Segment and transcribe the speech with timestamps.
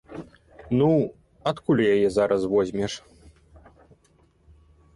[0.79, 0.87] Ну,
[1.51, 2.93] адкуль яе зараз возьмеш?